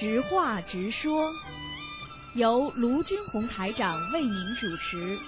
[0.00, 1.32] 直话直说，
[2.34, 5.18] 由卢军红台长为您主持。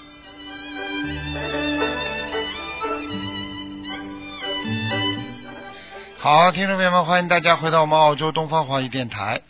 [6.19, 9.43] 好，听众朋友们，欢迎大家回到我们澳洲东方华语电台。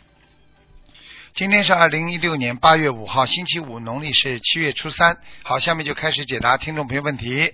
[1.35, 5.19] 今天是二零一六年八月五号，星期五，农历是七月初三。
[5.43, 7.53] 好，下面就开始解答听众朋友问题。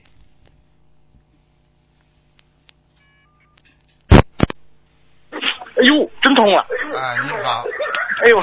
[5.79, 6.59] 哎呦，真通了！
[6.59, 7.63] 啊，你好，
[8.21, 8.39] 哎呦，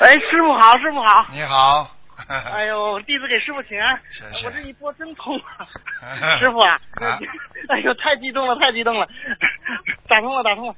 [0.00, 1.26] 哎，师傅好，师傅好。
[1.30, 1.86] 你好。
[2.26, 4.00] 哎呦，弟子给师傅请安。
[4.10, 5.44] 谢谢我这一波真通了，
[6.40, 7.20] 师傅啊，啊
[7.68, 9.06] 哎呦，太激动了，太激动了，
[10.08, 10.74] 打通了，打通了。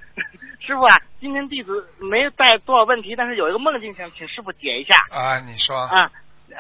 [0.58, 5.76] 师傅啊，今天弟子没带多少问题，但是有一个梦境想请师傅解一下啊，你说。
[5.76, 6.10] 啊。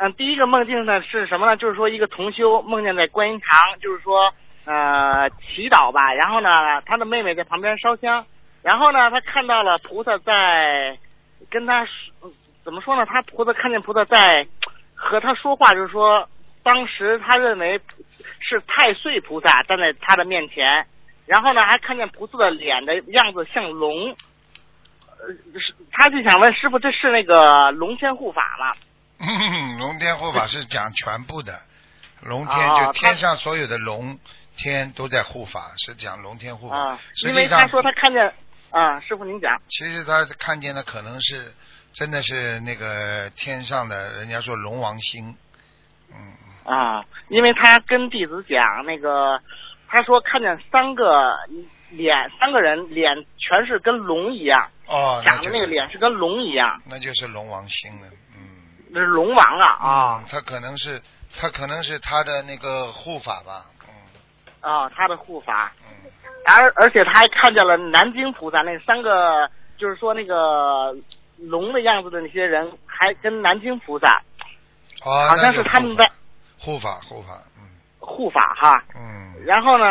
[0.00, 1.56] 嗯，第一个梦境呢是什么呢？
[1.56, 4.32] 就是说一个同修梦见在观音堂，就是说
[4.64, 8.24] 呃祈祷吧，然后呢他的妹妹在旁边烧香，
[8.62, 10.98] 然后呢他看到了菩萨在
[11.50, 12.32] 跟他说
[12.64, 13.06] 怎么说呢？
[13.06, 14.46] 他菩萨看见菩萨在
[14.94, 16.28] 和他说话，就是说
[16.62, 17.80] 当时他认为
[18.40, 20.86] 是太岁菩萨站在他的面前，
[21.24, 24.10] 然后呢还看见菩萨的脸的样子像龙，
[25.18, 25.28] 呃，
[25.58, 28.72] 是他就想问师傅，这是那个龙天护法吗？
[29.78, 31.58] 龙天护法是讲全部的，
[32.20, 34.18] 龙天啊就天上所有的龙
[34.56, 36.76] 天都在护法，是讲龙天护法。
[36.76, 38.32] 啊，实际上因为他说他看见
[38.70, 39.60] 啊，师傅您讲。
[39.68, 41.54] 其实他看见的可能是
[41.92, 45.36] 真的是那个天上的，人家说龙王星，
[46.12, 49.40] 嗯，啊，因为他跟弟子讲那个，
[49.88, 51.34] 他说看见三个
[51.90, 58.46] 脸，三个人脸全是跟龙一样，哦，那长的那个脸是跟龙一样，那就是龙王星了，嗯。
[58.90, 60.24] 那是龙王啊啊。
[60.28, 61.00] 他可能是
[61.38, 63.64] 他可能是他的那个护法吧，
[64.60, 66.10] 嗯啊，他的护法，嗯，
[66.46, 70.94] 而而且他还看见了南京菩萨那三个，就是说那个
[71.36, 74.20] 龙的样子的那些人，还跟南京菩萨
[75.04, 76.10] 哦，好像是他们在
[76.58, 77.68] 护法护法，嗯。
[78.00, 78.82] 护法哈。
[78.96, 79.84] 嗯，然后呢，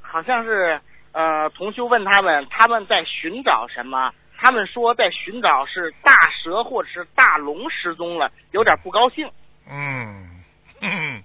[0.00, 0.80] 好像是
[1.12, 9.28] 呃，同修问他们他们在寻找什么，他们说在寻找是大蛇或者是大龙失踪了，有点不高兴。
[9.68, 10.42] 嗯。
[10.80, 11.22] 嗯。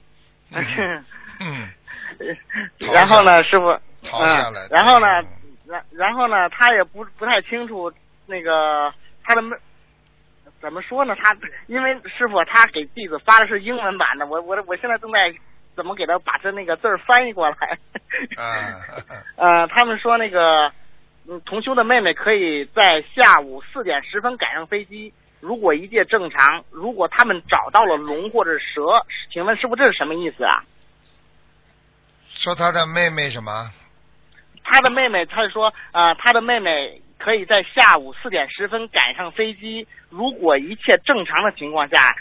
[0.51, 1.05] 嗯。
[1.43, 1.69] 嗯，
[2.93, 5.27] 然后呢，师傅，嗯，然后呢嗯，
[5.67, 7.91] 然然后呢，他也不不太清楚
[8.25, 9.55] 那个他的妹
[10.61, 11.15] 怎么说呢？
[11.15, 11.35] 他
[11.67, 15.33] 因为师傅他给弟子发的是英文版的，我我我现在正在
[15.75, 17.55] 怎么给他把这那个字儿翻译过来。
[18.37, 18.75] 啊，
[19.37, 20.71] 呃，他们说那个，
[21.27, 25.11] 嗯，同修的妹妹可以在下午四点十分赶上飞机。
[25.39, 30.63] 如果一切正常，如果他们找到了龙或者蛇，请问师傅这是什么意思啊？
[32.33, 33.71] 说他的妹妹什么？
[34.63, 39.85] 他的妹妹，他是说，呃，他的妹妹可以在下午四点十分赶上飞机。
[40.09, 42.15] 如果一切正常的情况下，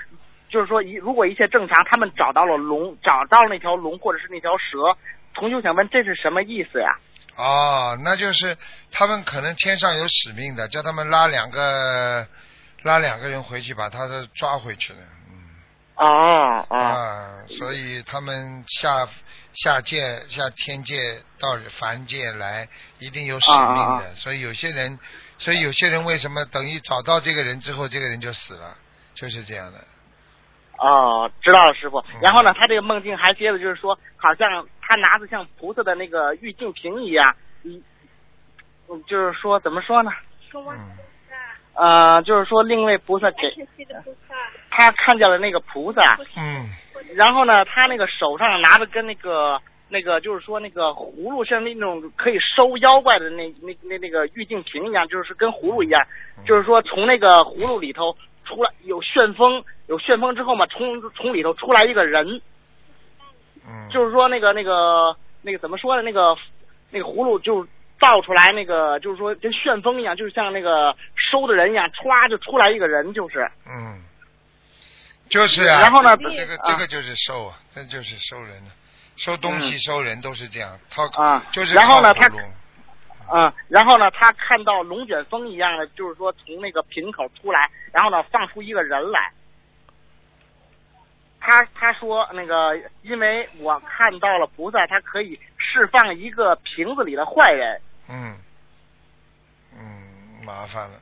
[0.49, 4.97] 就是说一如果一切正常，他们找到了龙，找到了那条龙或者是那条蛇。
[5.32, 6.99] 同学想问这是什么意思呀？
[7.37, 8.56] 哦，那就是
[8.91, 12.26] 他们可能天上有使命的，叫他们拉两个
[12.82, 15.44] 拉两个人回去，把他的抓回去的，嗯。
[15.97, 19.06] 哦哦啊，所以他们下
[19.53, 20.94] 下界下天界
[21.41, 22.69] 到凡界来，
[22.99, 23.81] 一定有使命的。
[23.81, 24.99] 啊啊啊所以有些人，
[25.38, 28.77] 所以有些人为什么等于找到这个人之后，这个人就死了，
[29.15, 29.78] 就是这样的。
[30.78, 32.21] 哦，知道了，师傅嗯。
[32.22, 37.82] 然后呢，他这个梦境还接着就是说，好像他拿着像菩萨的那个玉净瓶一样，嗯，
[38.88, 40.11] 嗯就是说怎么说呢？
[40.55, 40.97] 嗯，
[41.75, 43.69] 呃，就是说另一位菩萨给
[44.71, 46.71] 他看见了那个菩萨，嗯，
[47.15, 56.03] 然后呢，他那个手上拿着跟那个那个就是说那个葫芦像那种可以收妖怪的那那那那个玉净瓶一样，就是跟葫芦一样，
[56.47, 62.41] 就是说从那个葫芦里头出来有旋风，有旋风之后嘛，从从里头出来一个人，
[63.66, 66.02] 嗯，就是说那个那个那个怎么说呢？
[66.02, 66.37] 那个
[66.90, 67.67] 那个葫芦就
[67.99, 70.94] 造出来，那个就是说跟旋风一样，就是像那个
[71.31, 73.46] 收的人一样，歘就出来一个人，就是。
[73.67, 74.00] 嗯，
[75.31, 75.81] 就是啊。
[75.81, 78.71] 然后呢这个啊这个就是收啊，这就是收人的，
[79.17, 82.47] 收东西、收人都是这样，靠啊就是然后呢他靠葫芦
[83.32, 89.31] 嗯，然后呢，他看到龙卷风一样的，就是说从那个瓶口出来，然后呢放出一个人来。
[91.38, 97.81] 他他说那个，因为我看到了菩萨，他可以释放一个瓶子里的坏人。
[98.09, 98.37] 嗯
[99.79, 101.00] 嗯，麻烦了。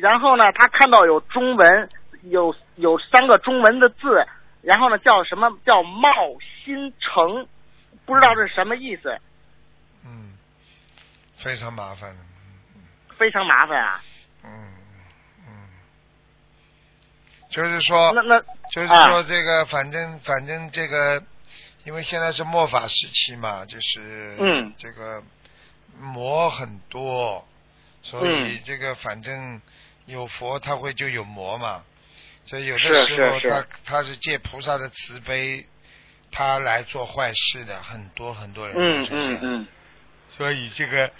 [0.00, 1.90] 然后呢，他看到有中文，
[2.22, 4.26] 有有三个中文的字，
[4.62, 6.10] 然后呢叫什么叫茂
[6.64, 7.46] 新城，
[8.04, 9.18] 不知道这是什么意思，
[10.04, 10.36] 嗯，
[11.38, 12.16] 非常麻烦。
[13.18, 14.00] 非常麻烦啊。
[14.44, 14.74] 嗯
[15.46, 15.68] 嗯，
[17.50, 18.40] 就是说那，那
[18.72, 21.22] 就是啊说这个，反正反正这个，
[21.84, 25.22] 因为现在是末法时期嘛，就是嗯这个
[26.00, 27.46] 魔很多，
[28.02, 29.60] 所以嗯这个反正
[30.06, 31.84] 有佛他会就有魔嘛，
[32.44, 35.66] 所以有的时候他他是借菩萨的慈悲，
[36.30, 39.66] 他来做坏事的，很多很多人嗯嗯嗯。
[40.36, 41.10] 所以这个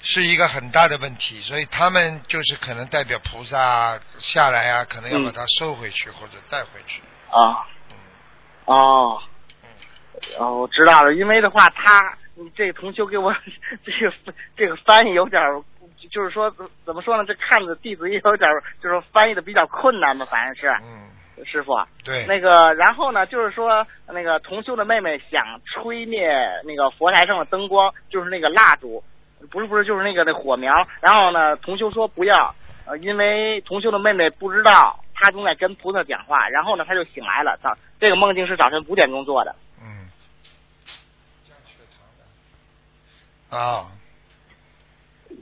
[0.00, 5.32] 是一个很大的问题，所以他们就是可能代表菩萨下来啊，可能要把嗯。
[5.32, 7.02] 它收回去或者带回去。
[7.30, 7.66] 啊。
[7.90, 7.96] 嗯，
[8.66, 9.22] 哦。
[10.38, 13.34] 哦，我知道了，因为的话，他你这个同修给我
[13.84, 14.14] 这个
[14.56, 15.62] 这个翻译有点儿，
[16.10, 16.50] 就是说
[16.84, 17.24] 怎么说呢？
[17.24, 18.48] 这看着弟子也有点，
[18.82, 21.74] 就是翻译的比较困难吧，反正是嗯，师傅。
[22.04, 26.28] 对，那个，然后呢，就是说，那个同修的妹妹想吹灭
[26.64, 29.02] 那个佛台上的灯光，就是那个蜡烛，
[29.50, 30.72] 不是不是，就是那个那火苗。
[31.00, 32.54] 然后呢，同修说不要，
[32.86, 37.58] 呃，因为同修的妹妹不知道她正在跟菩萨讲话，然后呢，她就醒来了。
[37.62, 39.54] 早这个梦境是早晨五点钟做的。
[39.82, 40.08] 嗯，
[43.50, 44.05] 啊，因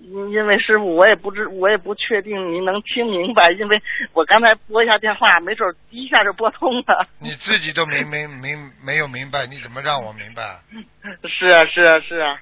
[0.02, 3.80] 因为师傅，我也不知，我也不确定您能听明白，因为
[4.12, 7.06] 我刚才拨一下电话，没准一下就拨通了。
[7.18, 8.54] 你自己都没没没
[8.84, 10.42] 没有明白，你怎么让我明白？
[11.28, 12.38] 是啊，是啊，是啊。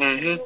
[0.00, 0.40] 嗯哼，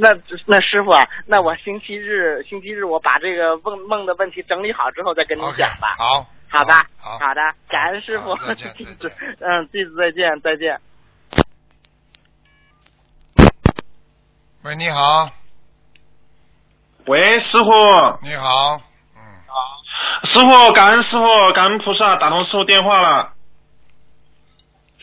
[0.00, 0.08] 那
[0.46, 5.94] 那师傅啊，那我星期日星期日我把这个梦梦的问题整理好之后再跟您 OK，讲吧。
[5.98, 8.32] 好，好的，好，好的，感恩师傅
[9.40, 10.78] 嗯，弟子再见，再见。
[14.64, 15.28] 喂，你好，
[17.06, 18.80] 喂，师傅，你好，
[19.16, 19.20] 嗯，
[20.32, 23.32] 师傅，感恩师傅，感恩菩萨，打通师傅电话了。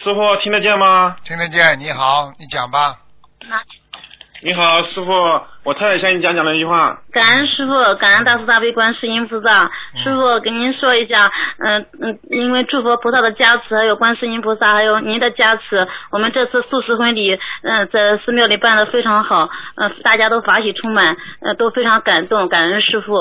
[0.02, 1.18] 师傅听得见吗？
[1.26, 3.00] 听得见，你好，你讲吧。
[4.42, 5.12] 你好，师傅，
[5.66, 7.02] 我太太向你讲讲了一句话。
[7.12, 9.70] 感恩师傅，感恩大慈大悲观世音菩萨。
[9.98, 23.14] 师傅给您说一下，嗯嗯，因为诸佛菩萨的加持，还有观世音菩萨，还有您的加持，我们这次素食婚礼，嗯，在寺庙里办的非常好，嗯，大家都法喜充满，呃，都非常感动，感恩师傅。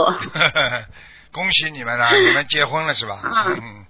[1.35, 3.15] 恭喜你们了，你们结婚了是吧？
[3.25, 3.87] 嗯嗯，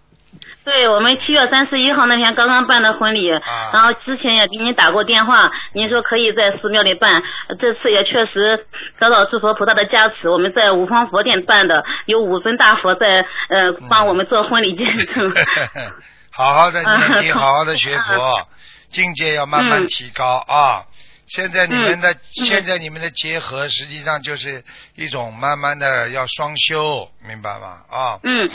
[0.69, 8.67] 对我们七月三十一号那天刚刚办的婚礼，啊然后之前也给您打过电话，您说可以在寺庙里办，呃这次也确实
[9.00, 15.32] 得到诸佛菩萨的加持，我们在五方佛殿办的，有五尊大佛在呃帮我们做婚礼见证。
[16.31, 18.47] 好好的念 经，嗯好好的学佛，
[18.91, 20.85] 境界要慢慢嗯提高啊。
[21.29, 22.17] 现在你们的、嗯
[22.47, 24.62] 现在你们的结合，实际上就是
[24.97, 27.81] 一种慢慢的要双修，明白吗？
[27.91, 28.47] 啊，嗯。
[28.47, 28.50] 嗯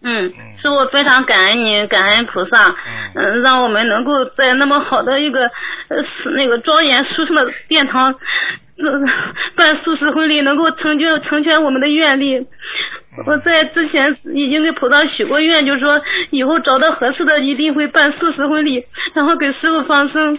[0.00, 2.68] 嗯，师傅非常感恩您，感恩菩萨，
[3.14, 5.40] 嗯嗯，让我们能够在那么好的一个
[5.88, 9.00] 呃那个庄严殊胜的殿堂，呃，
[9.56, 12.46] 办素食婚礼，能够成就成全我们的愿力。
[13.26, 16.00] 我在之前已经给菩萨许过愿，就是说
[16.30, 18.84] 以后找到合适的，一定会办素食婚礼，
[19.14, 20.38] 然后给师傅放生，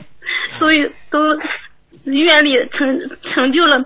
[0.57, 1.37] 所以都
[2.05, 2.97] 愿力成
[3.33, 3.83] 成就了，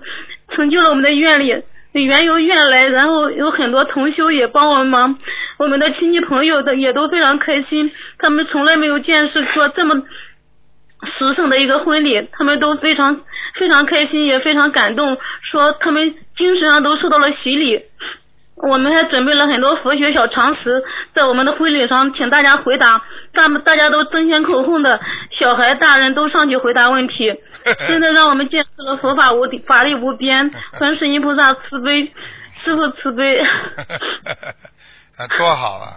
[0.50, 1.60] 成就了我们的愿力。
[2.02, 5.18] 缘由愿来，然后有很多同修也帮我们忙，
[5.58, 10.02] 我们的亲戚朋友的也都非常开心，他们从来没有见识过这么
[11.18, 13.20] 神圣的一个婚礼，他们都非常
[13.54, 17.82] 非常开心，也非常感动，说他们精神上都受到了洗礼。
[18.56, 20.82] 我们还准备了很多佛学小常识，
[21.14, 25.00] 在我们的婚礼上请大家回答，大大家都争先恐后的，
[25.38, 27.34] 小孩大人都上去回答问题，
[27.88, 32.12] 真的让我们见识了佛法无法力无边， 观世音菩萨慈悲，
[32.64, 33.40] 师傅慈悲。
[35.16, 35.90] 啊，多好啊！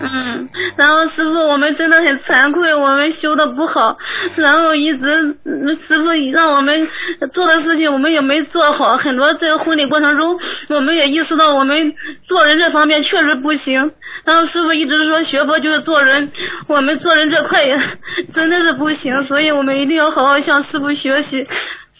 [0.00, 3.96] 嗯，然后师傅，我们真的很惭愧，我们修的不好，
[4.36, 6.88] 然后一直嗯师傅让我们
[7.32, 10.38] 做的事情我们也没做好，很多这个婚礼过程中，
[10.68, 11.94] 我们也意识到我们
[12.26, 13.92] 做人这方面确实不行。
[14.24, 16.32] 然后师傅一直说学佛就是做人，
[16.66, 17.78] 我们做人这块也
[18.34, 21.46] 真的是不行，所以我们一定要好好向师傅学习。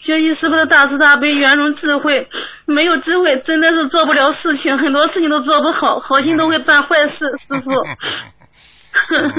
[0.05, 2.27] 学习师傅的大慈大悲、圆融智慧，
[2.65, 7.37] 没有智慧真的是做不了事情，很多事情都做不好，好心都会办坏事。
[7.47, 7.71] 师傅，
[9.09, 9.33] 嗯，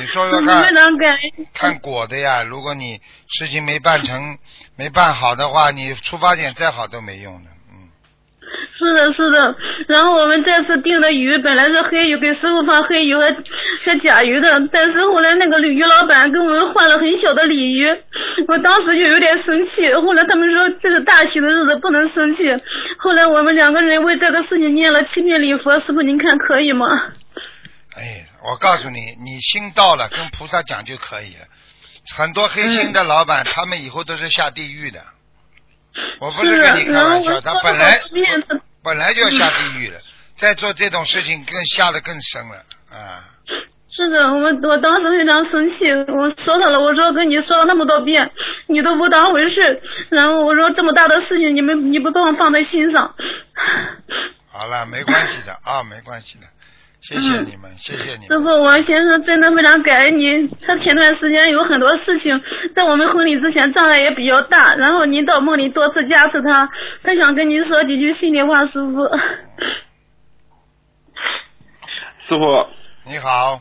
[0.00, 1.18] 你说说非 看。
[1.52, 2.44] 看果的呀。
[2.44, 4.38] 如果你事情没办成、
[4.76, 7.50] 没办好的话，你出发点再好都没用的。
[8.82, 9.56] 嗯，是的，是的。
[9.86, 13.22] 然后我们这次订的鱼本来是黑鱼，给师傅放黑鱼和
[13.84, 17.86] 和甲鱼的，但是后来那个鲤鱼老板给我们换了很小的鲤鱼，
[18.48, 19.94] 我当时就有点生气。
[19.94, 22.42] 后来他们说这是大喜的日子，不能生气。
[22.98, 26.86] 后来我们两个人为这个事情念了七遍礼佛，师傅您看可以吗？
[27.96, 31.46] 哎，我告诉你，你心到了，跟菩萨讲就可以了。
[32.16, 34.98] 很多黑心的老板，他们以后都是下地狱的。
[36.20, 37.98] 我不是跟你开玩笑，他本来
[38.84, 39.98] 本来就要下地狱了，
[40.36, 42.56] 再做这种事情更下的更深了
[42.90, 43.24] 啊！
[43.94, 48.30] 是的，我我当时非常生气，我说他了，我说跟你说了那么多遍，
[48.66, 53.14] 你都不当回事，然后我说这么大的事情，你们你不把我放在心上。
[54.50, 56.46] 好了，没关系的啊，没关系的，
[57.02, 58.80] 谢谢你们，谢谢你们师傅，王。
[58.84, 60.48] 先生真的非常感恩您。
[60.64, 62.40] 他前段时间有很多事情，
[62.76, 66.70] 在我们婚礼之前障碍也比较大，然后您到梦里多次加持他，
[67.02, 69.02] 他想跟您说几句心里话，师傅。
[72.28, 72.68] 师傅，
[73.04, 73.60] 你好，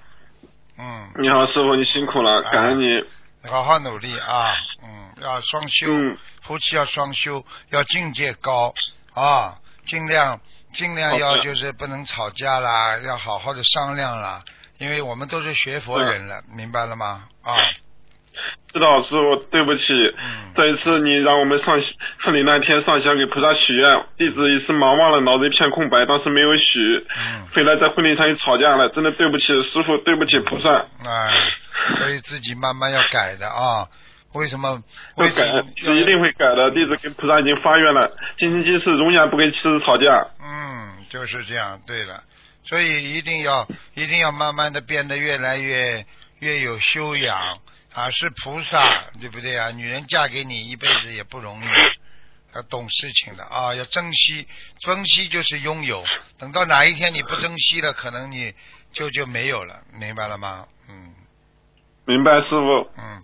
[0.77, 3.03] 嗯，你好，师傅，你辛苦了，感恩你。
[3.43, 8.71] 你好好努力啊，嗯，要双修，嗯夫妻要双修，要境界高
[9.15, 10.39] 啊，尽量
[10.73, 14.41] 尽量要就是不能吵架啦，要好好的商量啦，
[14.77, 17.23] 因为我们都是学佛人了，明白了吗？
[17.43, 17.51] 啊，
[18.71, 19.81] 知道师傅，对不起。
[20.17, 21.79] 嗯这一次你让我们上
[22.25, 27.07] 婚礼那天上香给菩萨许愿，弟子一时忙忘了，脑子一片空白，当时没有许。
[27.15, 30.69] 嗯，回来在婚礼上又吵架了，真的对不起师傅，对不起菩萨。
[31.07, 31.31] 哎，
[31.97, 33.87] 所以自己慢慢要改的啊。
[34.33, 34.81] 为什么？
[35.15, 35.45] 会改
[35.77, 36.71] 是一定会改的。
[36.71, 40.27] 弟子跟菩萨已经发愿了，今生今世永远不跟妻子吵架。
[40.41, 41.81] 嗯，就是这样。
[41.85, 42.23] 对了，
[42.63, 46.05] 所以一定要一定要慢慢的变得越来越
[46.39, 47.37] 越有修养
[47.93, 48.79] 啊，是菩萨，
[49.19, 49.71] 对不对啊？
[49.71, 51.67] 女人嫁给你一辈子也不容易，
[52.55, 54.47] 要懂事情的啊，要珍惜，
[54.79, 56.03] 珍惜就是拥有。
[56.39, 58.53] 等到哪一天你不珍惜了，可能你
[58.93, 60.65] 就就没有了，明白了吗？
[60.89, 61.15] 嗯
[62.03, 63.21] 明白师傅，嗯，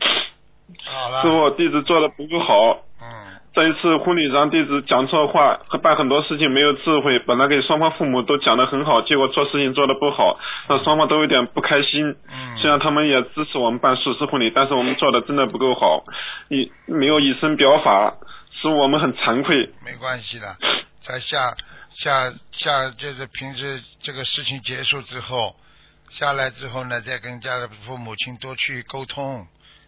[1.21, 2.83] 师傅弟子做的不够好。
[3.01, 12.15] 嗯这一次婚礼上，弟子讲错话和办很多事情没有智慧，本来给双方父母都讲得很好，结果做事情做的不好，让双方都有点不开心。
[12.31, 16.03] 嗯，虽然他们也支持我们办素食婚礼，但是我们做的真的不够好，
[16.49, 18.13] 以没有以身表法，
[18.51, 19.71] 使我们很惭愧。
[19.83, 20.55] 没关系的，
[21.01, 21.55] 在下
[21.89, 25.55] 下下就是平时这个事情结束之后，
[26.11, 29.47] 下来之后呢，再跟家的父母亲多去沟通，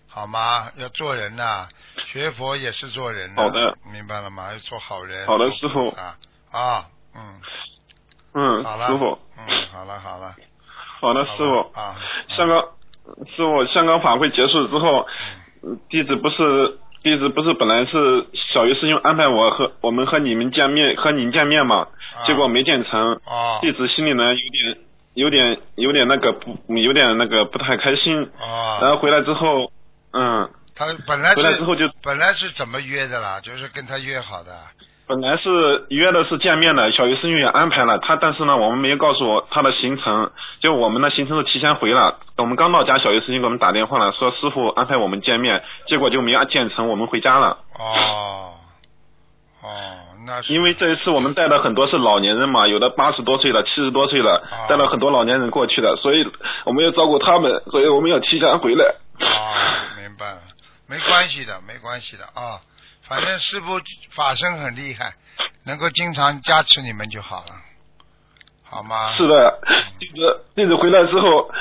[0.10, 0.70] 好吗？
[0.78, 1.68] 要做人呐、
[2.06, 3.44] 学佛也是做人、呐。
[3.44, 4.52] 好的，明白了吗？
[4.52, 5.26] 要做好人。
[5.28, 6.16] 好的师傅啊
[6.52, 6.86] 啊，
[7.16, 7.40] 嗯，
[8.34, 10.36] 嗯，好了，师傅，嗯，好了好了，
[11.00, 11.60] 好的，师傅。
[11.80, 11.96] 啊，
[12.36, 12.60] 香港
[13.36, 15.08] 师傅，香港法会结束之后，
[15.64, 15.80] 嗯。
[15.90, 22.26] 弟子不是弟子不是本来是小鱼师兄安排我和我们和你们见面和您见面嘛，啊。
[22.26, 23.60] 结果没见成，哦。
[23.62, 24.78] 弟子心里呢有点
[25.14, 29.72] 有点有点那个不有点那个不太开心，然哦，后回来之后，
[30.14, 33.40] 嗯，他本来回来之后就本来是怎么约的啦？
[33.42, 34.52] 就是跟他约好的。
[35.08, 40.30] 本来是约的是见面的，小鱼师兄也安排了他，但是呢，我们没有告诉我他的行程，
[40.62, 42.20] 就我们的行程是提前回了。
[42.36, 47.58] 等我们刚到家，小鱼师兄给我们打电话了，说师傅安排我们见面，结果就没有见成，我们回家了。
[47.80, 48.54] 哦，
[49.64, 49.70] 哦，
[50.28, 56.24] 那是因为这一次我们带的很多是老年人嘛，有的八十多岁了，七十多岁了啊，带了很多老年人过去的，所以
[56.66, 58.94] 我们要照顾他们，所以我们要提前回来。
[59.20, 60.42] 啊，明白了，
[60.88, 62.62] 没关系的，没关系的啊，
[63.08, 63.80] 反正师傅
[64.12, 65.14] 法身很厉害，
[65.66, 67.52] 能够经常加持你们就好了，
[68.64, 69.14] 好吗？
[69.18, 69.60] 是的，
[70.00, 71.52] 弟子弟子回来之后，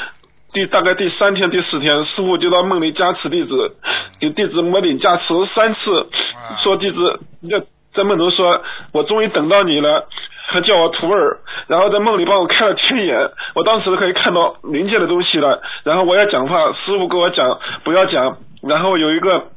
[0.53, 3.77] 第大概第三天、第四天，师傅就到梦里加持弟子，
[4.21, 8.63] 给弟子摸顶加持三次，啊说弟子在在梦中说，
[8.93, 10.09] 我终于等到你了。
[10.51, 15.63] 他叫我徒儿，然后在梦里帮我开了天眼，我当时可以看到灵界的东西了。
[15.85, 18.39] 然后我要讲话，师傅跟我讲不要讲。
[18.63, 19.51] 然后有一个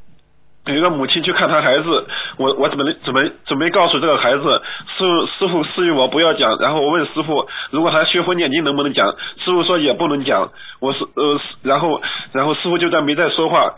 [0.65, 2.07] 有一个母亲去看他孩子，
[2.37, 4.61] 我我准备准备准备告诉这个孩子，
[4.97, 5.05] 师
[5.39, 9.07] 师傅示意我不要讲，然后我问师傅，如果他学佛念经能不能讲？
[9.43, 11.99] 师傅说也不能讲，我是呃，然后
[12.31, 13.73] 然后师傅就在没再说话，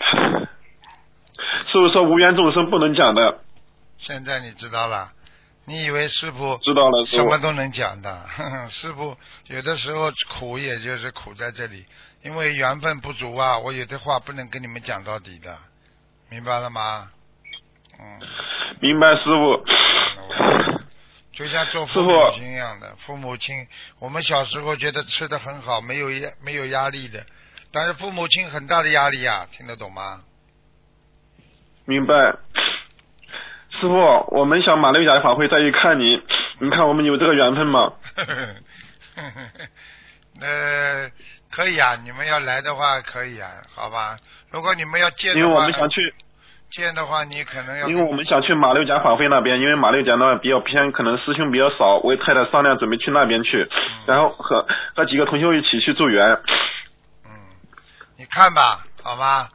[1.68, 3.40] 师傅说无缘众生不能讲的，
[3.98, 5.08] 现在你知道了，
[5.66, 8.10] 你以为师傅知道了，什么都能讲的？
[8.12, 9.16] 呵 呵师傅
[9.46, 11.86] 有的时候苦，也就是苦在这里，
[12.22, 13.58] 因为缘分不足啊。
[13.58, 15.56] 我有的话不能跟你们讲到底的，
[16.28, 17.10] 明白了吗？
[17.98, 18.20] 嗯，
[18.80, 19.64] 明白师傅。
[21.32, 23.66] 就像做父母亲一样的，父母亲，
[23.98, 27.24] 我们小时候觉得吃的很好，没有压没有压力的，
[27.72, 30.22] 但是父母亲很大的压力啊、听得懂吗？
[31.86, 32.14] 明白。
[33.80, 36.22] 师傅，我们想马六甲法会再去看你，
[36.60, 37.92] 你看我们有这个缘分吗？
[40.40, 41.08] 呃，
[41.50, 44.16] 可以啊，你们要来的话可以啊，好吧？
[44.50, 46.14] 如果你们要见的话因为我们想去，
[46.70, 53.68] 见的话，你可能要因为我们想去马六甲法会那边，因为马六甲那边比较偏，可能师兄比较少，我太太商量准备去那边去，
[54.06, 54.66] 然后和
[54.96, 56.26] 和几个同学一起去助缘。
[57.26, 57.30] 嗯，
[58.18, 59.48] 你看吧，好吧，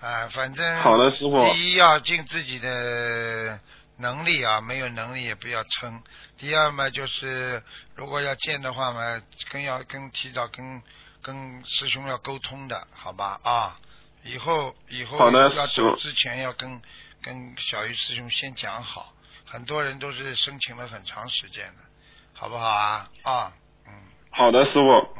[0.00, 1.52] 啊，反正好的，师傅。
[1.52, 3.58] 第一要尽自己的
[3.96, 6.02] 能力啊，没有能力也不要撑。
[6.36, 7.62] 第二嘛，就是
[7.96, 10.82] 如果要见的话嘛，更要跟提早跟
[11.20, 13.76] 跟师兄要沟通的，好吧啊？
[14.22, 16.80] 以后以后要走之前要跟
[17.22, 19.12] 跟小鱼师兄先讲好，
[19.44, 21.82] 很多人都是申请了很长时间的，
[22.34, 23.08] 好不好啊？
[23.22, 23.52] 啊，
[23.86, 23.92] 嗯
[24.30, 25.17] 好的，师傅。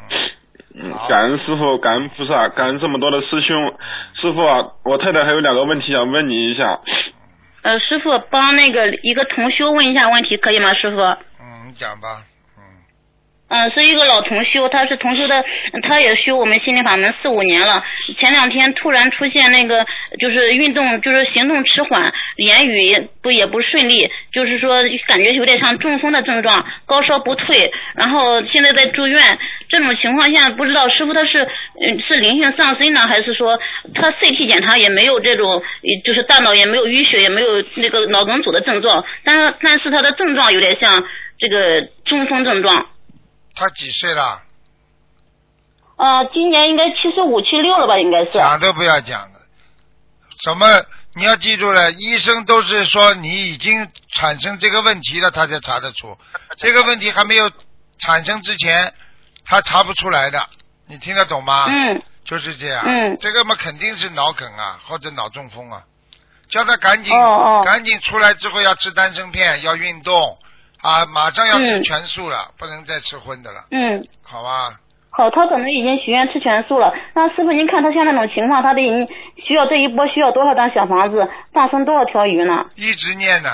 [1.09, 3.75] 感恩师傅，感恩菩萨，感恩这么多的师兄。
[4.15, 6.79] 师傅啊，我太太还有两个问题想问你一下。
[7.63, 10.73] 呃，师傅帮那个一个同修问一下问题，可以吗？
[10.75, 11.01] 师傅？
[11.01, 12.23] 嗯，你讲吧，
[13.49, 15.43] 嗯，是一个老同修，他是同修的，
[15.83, 17.83] 他也修我们心灵法门四五年了。
[18.19, 19.87] 前两天突然出现那个，
[20.21, 29.39] 就是运动，就是行动迟缓，言语也不也不顺利，就是说感觉有点像中风的症状，高烧不退，然后现在在住院。
[29.71, 33.59] 这种情况下，不知道师傅他是嗯是灵性上身呢，还是说
[33.95, 35.63] 他 CT 检查也没有这种，
[36.05, 41.05] 就是大脑也没有淤血，也没有那个脑梗阻的症状，但是但是他的症状有点像
[41.39, 42.87] 这个中风症状。
[43.59, 44.43] 他几岁了？
[45.97, 48.39] 啊，今年应该七十五、七六了吧，应该是。
[48.39, 49.41] 讲都不要讲的，
[50.45, 50.85] 什么
[51.15, 56.17] 你要记住了，医生都是说你已经产生这个问题了，他才查得出。
[56.57, 57.51] 这个问题还没有
[57.99, 58.95] 产生之前，
[59.45, 60.49] 他查不出来的。
[60.87, 61.67] 你听得懂吗？
[61.69, 62.85] 嗯就是这样。
[62.87, 65.83] 嗯这个嘛肯定是脑梗啊，或者脑中风啊。
[66.49, 70.39] 叫他赶紧、哦哦赶紧出来之后要吃丹参片，要运动
[70.83, 74.79] 啊，马上要吃嗯全素了，不能再吃荤的了，嗯，好吧？
[75.11, 76.93] 好，他可能已经许愿吃全素了。
[77.15, 78.83] 那师傅，您看他像那种情况，他得
[79.45, 82.65] 需要这一波需要多少张小房子，放生多少条鱼呢？
[82.77, 83.51] 一直念呢，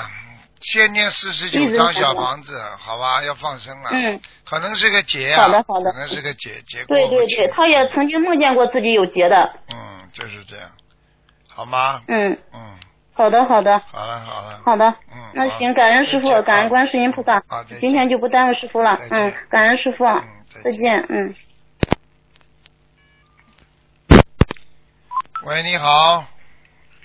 [0.61, 3.23] 先念四十九张小房子，好吧？
[3.23, 3.89] 要放生了。
[3.93, 9.51] 嗯，可能是个劫啊，好的好的可能是个劫，劫过对对对，他也曾经梦见过自己有劫的。
[9.73, 10.69] 嗯，就是这样，
[11.51, 12.01] 好吗？
[12.07, 12.77] 嗯，嗯，
[13.15, 13.79] 好的好的。
[13.91, 14.85] 好了好了，好的。
[15.11, 17.37] 嗯，那行，感恩师傅，感恩观世音菩萨。
[17.47, 17.63] 啊。
[17.79, 18.99] 今天就不耽误师傅了。
[19.09, 20.23] 嗯，感恩师傅，嗯，
[20.63, 21.05] 再见。
[21.09, 21.33] 嗯。
[25.43, 26.25] 喂，你好，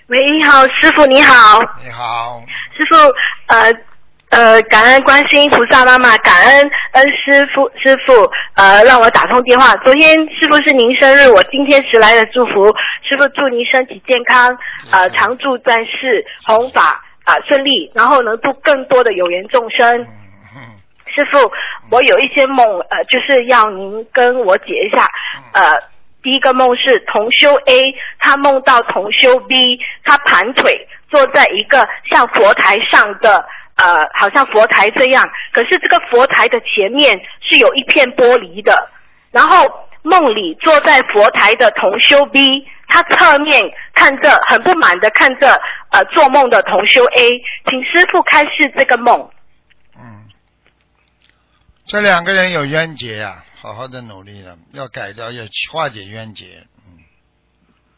[0.07, 2.43] 喂，你好，师傅你好，你好，
[2.75, 2.95] 师傅，
[3.47, 3.71] 呃
[4.31, 8.13] 呃，感恩观世音菩萨妈妈，感恩恩师傅师傅，
[8.55, 9.75] 呃，让我打通电话。
[9.83, 14.57] 昨天师傅是您生日，我今天迟来的祝福，师傅祝您身体健康，
[14.89, 20.01] 呃，嗯常住在世，弘法啊、顺利，然后能度更多的有缘众生。
[20.01, 20.07] 嗯
[20.55, 20.59] 嗯
[21.13, 21.51] 师傅，
[21.91, 25.05] 我有一些梦，呃，就是要您跟我解一下。
[25.51, 25.61] 呃，
[26.23, 38.73] 第一个梦是同修 A，他梦到同修 B，他盘腿坐在一个像佛台上的，呃，好像佛台这样，可是这个佛台的前面是有一片玻璃的。
[39.31, 39.65] 然后
[40.03, 43.59] 梦里坐在佛台的同修 B，他侧面
[43.93, 45.47] 看着，很不满的看着，
[45.91, 49.29] 呃，做梦的同修 A，请师傅开示这个梦。
[49.95, 50.27] 嗯，
[51.85, 56.67] 这两个人有冤结呀、好好的努力了，要改掉，要化解冤结。
[56.85, 56.99] 嗯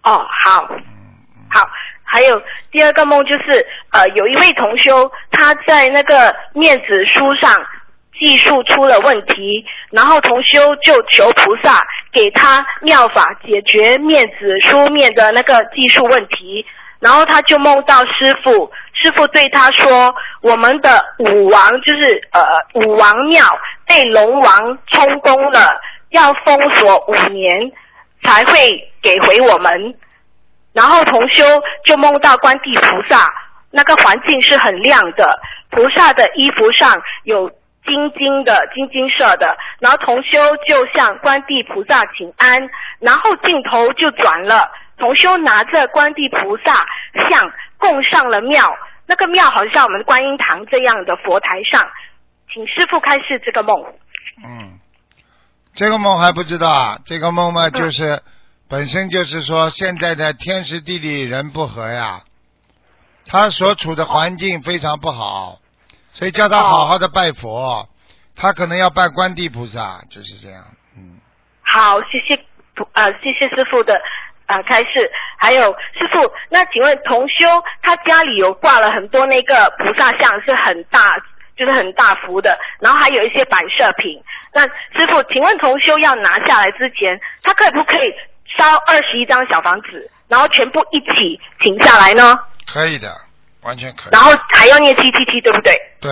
[0.04, 0.68] 哦，好。
[1.50, 1.62] 好，
[2.13, 2.39] 还有
[2.71, 7.52] 第二个梦就是，呃，有一位同修他在那个面子书上
[8.19, 16.63] 技术出了问题，然后同修就求菩萨给他妙法解决面子书面的那个技术问题，
[16.99, 22.43] 然后他就梦到师傅，师傅对他说，我们的武王就是呃
[22.86, 23.43] 武王庙
[23.88, 25.67] 被龙王充公了，
[26.12, 27.71] 要封锁五年
[28.23, 29.95] 才会给回我们。
[30.74, 31.44] 然后同修
[31.86, 33.32] 就梦到观地菩萨，
[33.72, 37.50] 那个环境是很亮的，菩萨的衣服上有
[37.86, 46.74] 金金的金金色的，然后同修就向观地菩萨请安，然后镜头就转了，同修拿着观地菩萨
[47.30, 48.66] 像供上了庙，
[49.06, 51.88] 那个庙好像我们观音堂这样的佛台上，
[52.52, 53.76] 请师傅开示这个梦。
[54.44, 54.80] 嗯，
[55.76, 58.22] 这个梦还不知道啊，这个梦嗯嘛，就是、
[58.74, 62.22] 本身就是说现在的天时地利人不和呀，
[63.28, 65.60] 他所处的环境非常不好，
[66.12, 67.88] 所以叫他好好的拜佛，
[68.36, 70.64] 他可能要拜观地菩萨，就是这样。
[70.98, 71.20] 嗯，
[71.62, 72.34] 好，谢谢
[72.94, 73.94] 啊呃，谢谢师傅的
[74.48, 75.08] 呃开示。
[75.38, 77.46] 还有师傅，那请问同修
[77.84, 81.16] 他家里有挂了很多那个菩萨像，是很大，
[81.56, 84.20] 就是很大幅的，然后还有一些摆设品。
[84.52, 84.64] 那
[84.98, 88.12] 师傅，请问同修要拿下来之前，他可不可以
[88.58, 92.39] 烧二十一张小房子，然后全部一起停下来呢？
[92.72, 93.08] 可以的，
[93.63, 94.22] 完全可以然。
[94.22, 95.74] 后还要念七七七，对不对？
[96.00, 96.12] 对，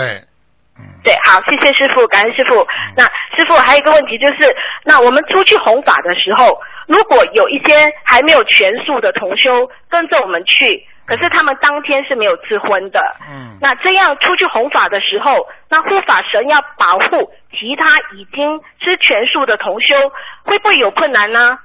[0.78, 2.68] 嗯，对，好，谢谢师傅，感恩师傅。
[2.96, 3.04] 那
[3.38, 13.00] 师傅还有一个问题就是，那我们出去弘法的时候，如果有一些还没有全素的同修跟着我们去，可是他们当天是没有吃荤的，
[13.30, 19.96] 嗯，那这样出去弘法的时候，那护法神要保护其他已经吃全素的同修，
[20.44, 21.58] 会不会有困难呢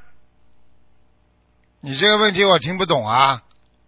[1.86, 3.38] 你这个问题我听不懂啊。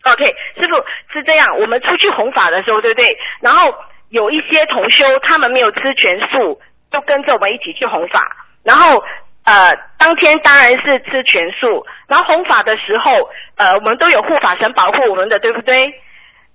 [0.04, 0.24] ？OK，
[0.56, 0.76] 师傅
[1.12, 3.18] 是这样，我们出去弘法的时候，对不对？
[3.40, 3.74] 然后
[4.11, 6.61] 有一些同修他们没有吃全素，
[6.92, 9.04] 就跟着我们一起去弘法，然后。
[9.44, 15.90] 呃，当天当然是吃全素，然后弘法的时候，呃，我们都有护法神保护我们的，对不对？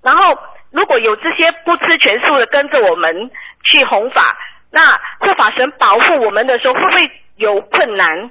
[0.03, 0.37] 然后
[0.69, 3.31] 如果有这些不吃全素的跟着我们
[3.63, 4.37] 去弘法，
[4.69, 4.79] 那
[5.17, 8.29] 护法神保护我们的时候，会不会有困难？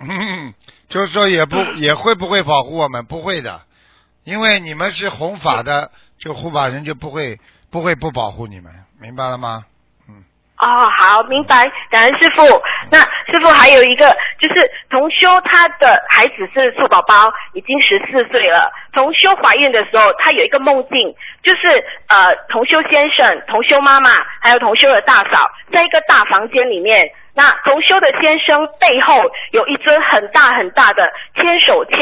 [0.00, 0.45] 嗯，
[0.88, 3.04] 就是说也不 也会不会保护我们？
[3.04, 3.62] 不会的，
[4.24, 7.38] 因为你们是弘法的， 就护法人就不会
[7.70, 9.64] 不会不保护你们，明白了吗？
[10.58, 12.42] 哦，好，明白，感恩师傅。
[12.90, 12.98] 那
[13.30, 14.08] 师傅还有一个，
[14.40, 14.54] 就是
[14.88, 18.72] 同修他的孩子是兔宝宝，已经十四岁了。
[18.94, 21.68] 同修怀孕的时候，他有一个梦境，就是
[22.08, 24.08] 呃，同修先生、同修妈妈
[24.40, 27.12] 还有同修的大嫂，在一个大房间里面。
[27.36, 31.98] 那同修的先生背后有一尊很大很大的千手千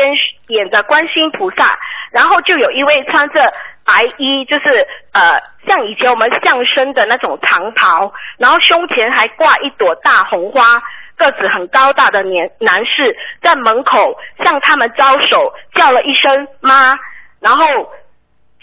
[0.47, 1.77] 眼的观世音菩萨，
[2.13, 3.53] 然后就有一位穿着
[3.85, 10.81] 白衣，就是呃像以前我们相声的那种长袍，然后胸前还挂一朵大红花，
[11.17, 16.97] 个子很高大的年男士在门口向他们招手，叫了一声妈，
[17.41, 17.67] 然后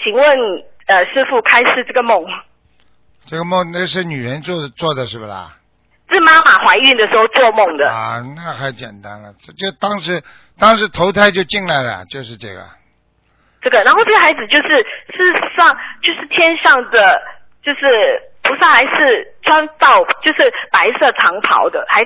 [0.02, 0.24] 请问
[0.88, 2.26] 呃师傅开示这个梦。
[3.26, 5.58] 这个梦那是女人做做的是不啦？
[6.12, 7.90] 是妈妈怀孕的时候做梦的。
[7.92, 10.22] 啊，那还简单了，这就当时
[10.60, 12.66] 当时投胎就进来了，就是这个。
[13.62, 15.68] 这个，然后这个孩子就是是上
[16.02, 17.22] 就是天上的，
[17.62, 22.04] 就是菩萨还是穿到就是白色长袍的，还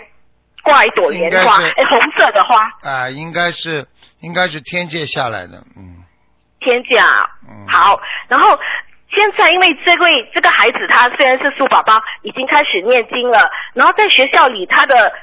[0.64, 3.88] 挂一朵莲花，哎，红色的花，啊，应该是
[4.20, 6.04] 应该是天界下来的，嗯
[6.60, 7.30] 天界啊。
[7.48, 7.66] 嗯。
[7.70, 8.60] 好，然后
[9.16, 15.14] 现在因为这位这个孩子他虽然是素宝宝，已经开始念经了，然后在学校里他的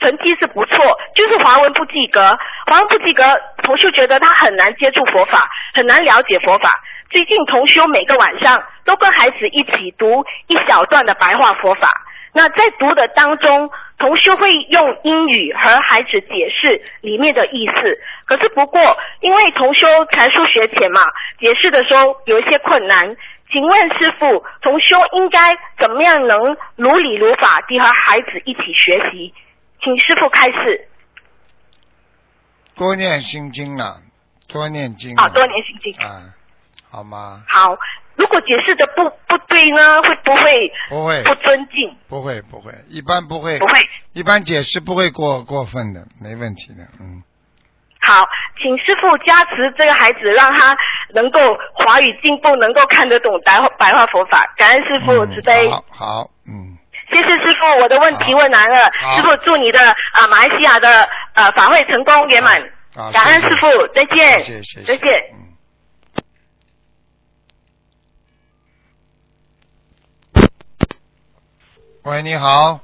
[0.00, 0.76] 成绩是不错，
[1.14, 3.22] 就是华文不及格，华文不及格，
[3.62, 6.68] 同修觉得他很难接触佛法，很难了解佛法。
[7.10, 11.88] 最近同修每个晚上都跟孩子一起读一小段的白话佛法。
[12.32, 17.72] 那在读的当中，同修会用英语和孩子解释里面的意思。
[18.26, 21.00] 可是不过，因为同修才疏学浅嘛，
[21.38, 23.16] 解释的时候有一些困难。
[23.52, 25.38] 请问师傅，同修应该
[25.78, 29.32] 怎么样能如理如法地和孩子一起学习？
[29.82, 30.88] 请师傅开示。
[32.74, 33.98] 多念心经啊，
[34.48, 35.94] 多念经啊，多念心经。
[36.04, 36.34] 啊，
[36.90, 37.44] 好吗？
[37.48, 37.78] 好，如
[38.34, 41.96] 果解释的不不对呢，会不会不会不尊敬？
[42.08, 43.78] 不会不会，一般不会，不会。
[44.12, 47.22] 一般解释不会过过分的，没问题的，嗯。
[48.00, 48.26] 好，
[48.60, 50.76] 请师傅加持这个孩子，让他
[51.14, 54.44] 能够华语进步，能够看得懂白话白话佛法。
[54.56, 55.70] 感恩师傅嗯慈悲。
[55.70, 56.76] 好，好，嗯，
[57.08, 58.90] 谢谢师傅，我的问题问完了。
[59.00, 59.80] 好师傅祝你的
[60.12, 62.60] 啊、马来西亚的呃法会成功圆满。
[63.12, 64.42] 感恩师傅，再见。
[64.42, 65.12] 谢谢谢谢，再见。
[65.32, 65.43] 嗯。
[72.04, 72.80] 喂，你好。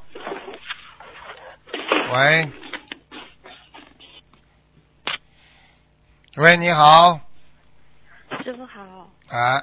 [2.11, 2.51] 喂。
[6.37, 7.21] 喂，你好。
[8.43, 9.63] 师傅好，哎，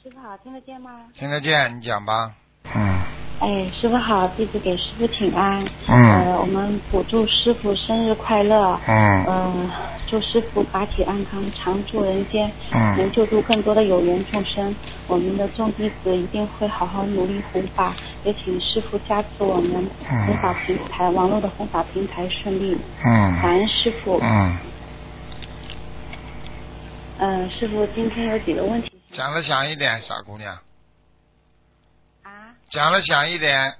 [0.00, 1.10] 师傅好，听得见吗？
[1.12, 2.36] 听得见，你讲吧。
[2.72, 5.64] 嗯哎，师傅好，弟子给师傅请安。
[5.86, 8.76] 嗯呃，我们补祝师傅生日快乐。
[8.88, 9.70] 嗯嗯、
[10.08, 14.74] 祝师傅法体安康，常驻人间，能嗯救助更多的有缘众生。
[15.06, 22.76] 我们的众弟子一定会好好努力弘法，也请师傅加持我们嗯弘法平台、网络的弘法平台顺利。
[23.06, 24.18] 嗯感嗯恩师傅。
[24.20, 24.58] 嗯，
[27.18, 28.90] 嗯、师傅今天有几个问题。
[29.12, 30.60] 讲的响一点，傻姑娘，啊？
[32.68, 33.74] 讲的响一点。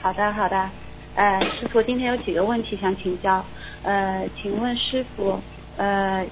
[0.00, 0.70] 好的，好的。
[1.14, 3.44] 呃，师傅，今天有几个问题想请教。
[3.82, 5.38] 呃，请问师傅，
[5.76, 6.24] 呃，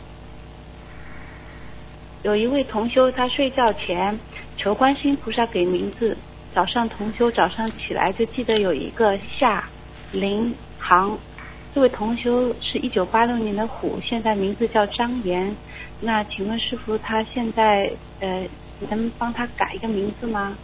[2.23, 4.19] 有一位同修，他睡觉前
[4.57, 6.17] 求观世音菩萨给名字，
[6.55, 9.69] 早上同修早上起来就记得有一个夏
[10.13, 11.19] 林航。
[11.75, 15.55] 这位同修是一九八六年的虎，现在名字叫张岩。
[16.01, 18.47] 那请问师傅，他现在呃，
[18.89, 20.57] 能帮他改一个名字吗？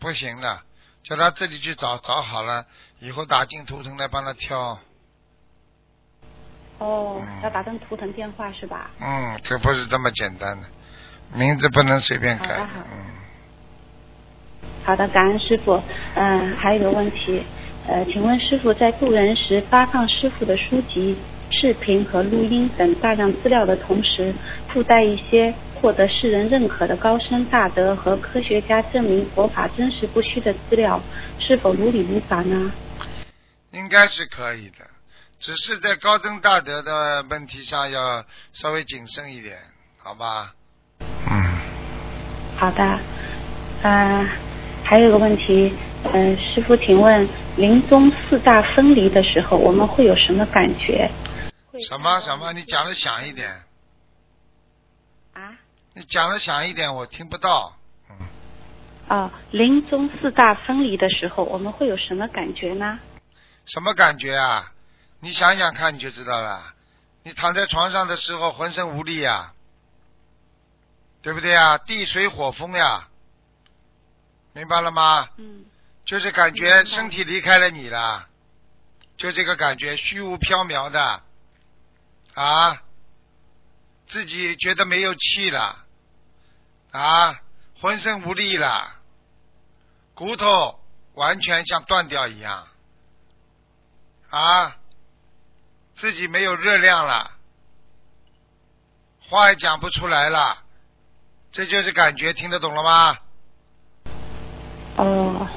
[0.00, 0.60] 嗯，不行的，
[1.04, 2.64] 叫他自己去找，找好了
[3.00, 4.78] 以后打进图腾来帮他挑。
[6.78, 8.90] 哦嗯，要打通图腾电话是吧？
[9.00, 10.66] 嗯，可不是这么简单的，
[11.34, 12.80] 名字不能随便改好的好。
[12.90, 12.98] 嗯，
[14.84, 15.80] 好的，感恩师傅。
[16.14, 17.44] 嗯、还有一个问题，
[17.86, 21.18] 呃，请问师傅在渡人时发放师傅的书籍、
[21.50, 24.34] 视频和录音等大量资料的同时，
[24.68, 31.00] 附带一些获得世人认可的高僧大德和科学家证明佛法真实不虚的资料，
[31.38, 32.70] 是否如理如法呢？
[33.72, 34.84] 应该是可以的，
[35.38, 39.56] 只是在高僧大德的问题上要稍微谨慎一点，
[39.96, 40.52] 好吧？
[41.00, 41.58] 嗯，
[42.56, 42.82] 好的，
[43.82, 44.28] 啊、
[44.84, 45.72] 还有个问题，
[46.12, 51.10] 嗯、师傅，请问临终四大分离的时候，我们会有什么感觉？
[51.88, 52.52] 什么什么？
[52.52, 53.69] 你讲的响一点，啊？
[55.94, 57.76] 你讲的响一点，我听不到。
[58.08, 58.16] 嗯，
[59.08, 62.98] 哦，临终四大分离的时候，我们会有什么感觉呢？
[63.66, 64.72] 什么感觉啊？
[65.20, 66.74] 你想想看，你就知道了。
[67.22, 69.52] 你躺在床上的时候浑身无力呀，
[71.22, 71.78] 对不对啊？
[71.78, 73.08] 地水火风呀，
[74.52, 75.28] 明白了吗？
[75.36, 75.64] 嗯。
[76.06, 78.26] 就是感觉身体离开了你了，
[79.16, 81.22] 就这个感觉，虚无缥缈的，
[82.34, 82.82] 啊，
[84.08, 85.79] 自己觉得没有气了，
[86.92, 87.40] 啊，
[87.80, 88.96] 浑身无力了，
[90.14, 90.80] 骨头
[91.14, 92.66] 完全像断掉一样，
[94.30, 94.76] 啊，
[95.94, 97.30] 自己没有热量了，
[99.28, 100.58] 话也讲不出来了，
[101.52, 103.16] 这就是感觉，听得懂了吗？
[104.96, 105.48] 哦，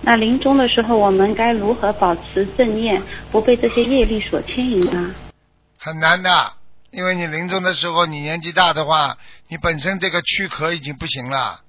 [0.00, 5.14] 那临终的时候，我们该如何保持正念，不被这些业力所牵引呢？
[5.78, 6.54] 很难的，
[6.90, 9.16] 因为你临终的时候，你年纪大的话，
[9.48, 11.62] 你本身这个躯壳已经不行了，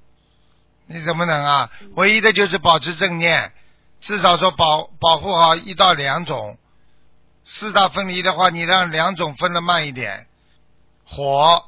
[0.86, 1.72] 你怎么能啊？
[1.96, 3.54] 唯一的就是保持正念，
[4.02, 6.58] 至少说保保护好一到两种。
[7.46, 10.28] 四大分离的话，你让两种分的慢一点，
[11.04, 11.66] 火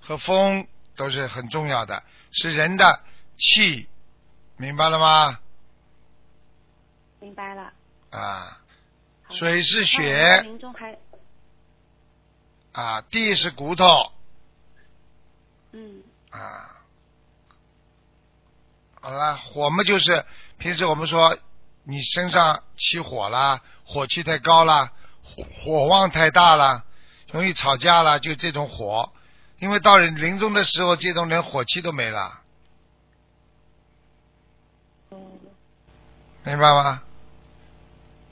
[0.00, 3.00] 和风都是很重要的，是人的
[3.36, 3.88] 气，
[4.56, 5.40] 明白了吗？
[7.20, 7.72] 明白了。
[8.10, 8.60] 啊，
[9.30, 10.46] 水是那血
[12.72, 14.12] 啊，地是骨头
[15.78, 16.74] 嗯啊。
[19.00, 20.24] 好了，火嘛就是
[20.58, 21.38] 平时我们说
[21.84, 26.84] 你身上起火啦，火气太高啦，火火旺太大啦，
[27.32, 29.12] 容易吵架啦，就这种火。
[29.60, 32.40] 因为到人临终的时候，这种人火气都没了，
[35.10, 35.16] 哦，
[36.44, 37.02] 明白吗？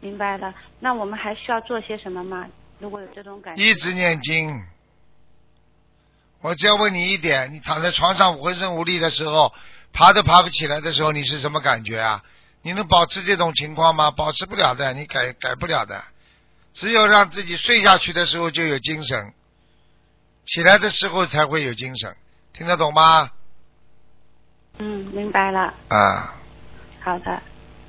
[0.01, 0.53] 明白了。
[0.81, 2.47] 那我们还需要做些什么吗？
[2.81, 4.67] 如果有这种感觉，一直念经。
[6.47, 9.53] 我只要问你一点：你躺在床上浑身无力的时候，
[9.93, 12.23] 爬都爬不起来的时候，你是什么感觉啊？
[12.63, 14.13] 你能保持这种情况吗？
[14.13, 16.01] 保持不了的，你改改不了的。
[16.73, 19.35] 只有让自己睡下去的时候就有精神，
[20.47, 22.15] 起来的时候才会有精神，
[22.53, 23.29] 听得懂吗？
[24.79, 25.75] 嗯，明白了。
[25.89, 26.37] 啊，
[27.01, 27.43] 好的，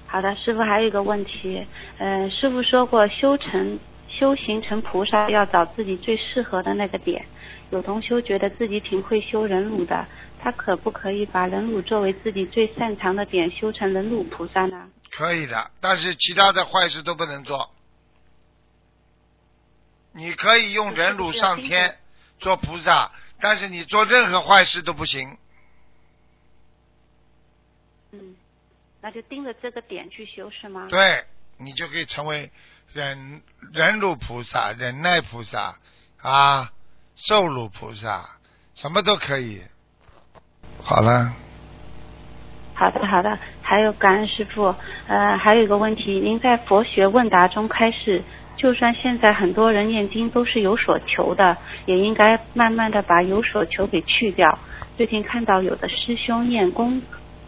[0.08, 1.63] 好的，师傅还有一个问题，
[2.00, 7.24] 嗯、师傅说过修成修行成菩萨要找自己最适合的那个点。
[7.69, 10.08] 有同修觉得自己挺会修忍辱的，
[10.39, 14.89] 他可不可以把忍辱作为自己最擅长的点，修成忍辱菩萨呢？
[15.10, 17.71] 可以的，但是其他的坏事都不能做。
[20.13, 21.97] 你可以用忍辱上天
[22.39, 25.38] 做菩萨，但是你做任何坏事都不行。
[28.12, 28.36] 嗯，
[29.01, 30.88] 那就盯着这个点去修是吗？
[30.89, 31.25] 对，
[31.58, 32.51] 你就可以成为
[32.93, 33.41] 忍
[33.73, 35.77] 忍辱菩萨、忍耐菩萨
[36.21, 36.73] 啊，
[37.17, 38.23] 受辱菩萨，
[38.75, 39.62] 什么都可以。
[40.84, 41.34] 好了，
[42.75, 43.38] 好的，好的。
[43.63, 44.75] 还有感恩师傅，
[45.08, 48.23] 呃，还有一个问题，您在佛学问答中开示，
[48.56, 54.60] 就算现在很多人念经都是有所求的，也应该慢慢的把有所求给去掉。
[54.95, 57.01] 最近看到有的师兄念功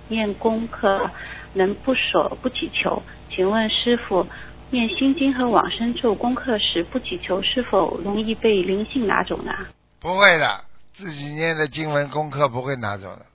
[0.08, 1.10] 念功课
[1.54, 4.26] 能不所不祈求，请问师傅，
[4.72, 9.52] 念心经和往生咒功课时不祈求，是否容易被灵性拿走呢？
[10.00, 13.26] 不会的，自己念的经文功课不会拿走的，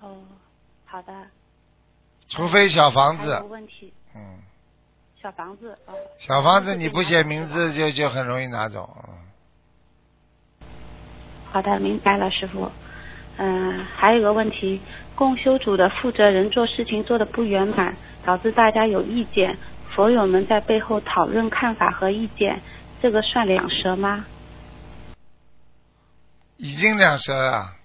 [0.00, 0.16] 哦，
[0.84, 1.12] 好的。
[2.28, 4.38] 除非小房子，问题，嗯，
[5.20, 5.94] 小房子哦。
[6.18, 9.14] 小房子你不写名字就就很容易拿走，嗯。
[11.50, 12.70] 好的，明白了，师傅。
[13.38, 14.80] 嗯、还有个问题，
[15.14, 19.56] 共修组的负责人做事情做的不圆满，导致大家有意见，
[19.94, 22.60] 佛友们在背后讨论看法和意见，
[23.00, 24.26] 这个算两舌吗？
[26.56, 27.76] 已经两舌了，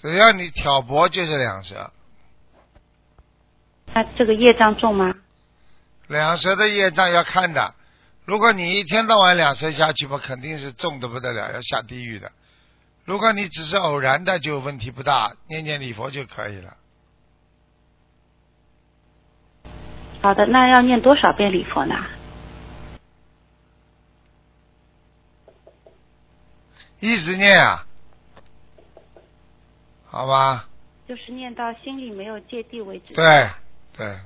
[0.00, 1.90] 只要你挑拨就是两舌，
[3.92, 5.12] 那这个业障重吗？
[6.06, 7.74] 两舌的业障要看的。
[8.24, 12.30] 如果你一天到晚两舌下去嘛，肯定是重的不得了，要下地狱的。
[13.04, 16.76] 如果你只是偶然的，就问题不大，念念礼佛就可以了。
[20.22, 21.94] 好的，那要念多少遍礼佛呢？
[27.00, 27.84] 一直念啊，
[30.06, 30.68] 好吧？
[31.08, 33.12] 就是念到心里没有芥蒂为止。
[33.14, 33.50] 对
[33.92, 34.16] 对，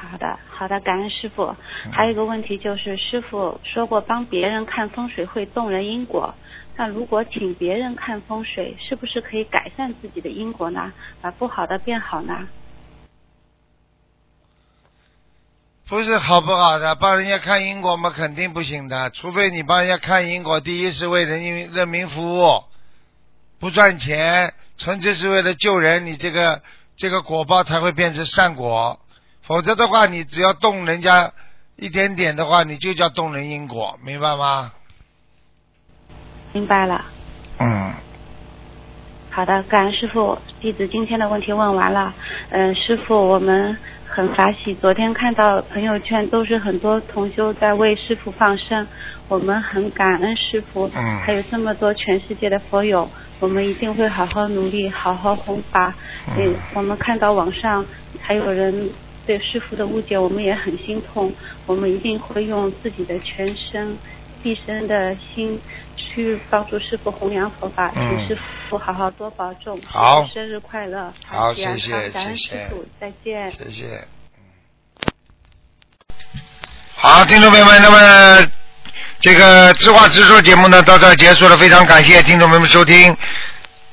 [0.00, 1.54] 好的，好的，感恩师傅。
[1.92, 6.34] 还有一个问题就是，师傅说过帮别人看风水会动人因果，
[6.76, 10.92] 那如果请别人看风水，是不是可以改善自己的因果呢？
[11.20, 12.48] 把不好的变好呢？
[15.86, 19.10] 不是好不好的，帮人家看因果嘛，肯定不行的。
[19.10, 22.64] 除非你帮人家看因果，第一是为人民人民服务，
[23.58, 26.62] 不赚钱，纯粹是为了救人，你这个
[26.96, 28.98] 这个果报才会变成善果。
[29.50, 31.32] 否则的话，你只要动人家
[31.74, 34.70] 一点点的话，你就叫动人因果，明白吗？
[36.52, 37.04] 明白了。
[37.58, 37.92] 嗯，
[39.28, 42.14] 好的，感恩师傅，弟子今天的问题问完了。
[42.50, 48.86] 嗯，师傅，我们很法喜，昨天看到朋友圈都是很多同修在为师傅放生，
[49.26, 53.10] 我们很感恩师傅，嗯还有这么多全世界的佛友，
[53.40, 55.92] 我们一定会好好努力，好好弘法。
[56.38, 57.84] 嗯我们看到网上
[58.20, 58.88] 还有人
[59.30, 61.32] 对师傅的误解，我们也很心痛，
[61.64, 63.96] 我们一定会用自己的全身、
[64.42, 65.60] 毕生的心
[65.96, 69.80] 去帮助师傅弘扬佛法，嗯请师傅好好多保重。
[69.86, 71.12] 好生日快乐！
[71.24, 73.52] 好谢谢谢谢师傅，再见。
[73.52, 74.04] 谢谢。
[76.96, 78.50] 好，听众朋友们，那么
[79.20, 83.16] 这个知话直说节目呢到这儿结束了，非常感谢听众朋友们收听。